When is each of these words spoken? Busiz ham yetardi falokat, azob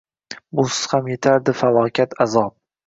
Busiz 0.59 0.79
ham 0.95 1.11
yetardi 1.13 1.57
falokat, 1.61 2.21
azob 2.29 2.59